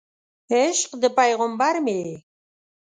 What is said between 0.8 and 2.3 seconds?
د پیغمبر مې یې